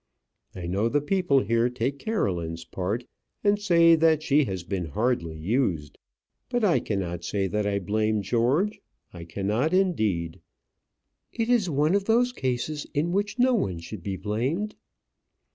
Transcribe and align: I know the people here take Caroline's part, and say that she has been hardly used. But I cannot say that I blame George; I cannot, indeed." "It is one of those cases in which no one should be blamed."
I 0.55 0.65
know 0.65 0.89
the 0.89 0.99
people 0.99 1.41
here 1.41 1.69
take 1.69 1.99
Caroline's 1.99 2.65
part, 2.65 3.05
and 3.43 3.59
say 3.61 3.93
that 3.93 4.23
she 4.23 4.45
has 4.45 4.63
been 4.63 4.85
hardly 4.85 5.37
used. 5.37 5.99
But 6.49 6.63
I 6.63 6.79
cannot 6.79 7.23
say 7.23 7.45
that 7.45 7.67
I 7.67 7.77
blame 7.77 8.23
George; 8.23 8.81
I 9.13 9.25
cannot, 9.25 9.73
indeed." 9.75 10.41
"It 11.31 11.49
is 11.49 11.69
one 11.69 11.93
of 11.93 12.05
those 12.05 12.31
cases 12.33 12.87
in 12.95 13.11
which 13.11 13.37
no 13.37 13.53
one 13.53 13.77
should 13.77 14.01
be 14.01 14.17
blamed." 14.17 14.73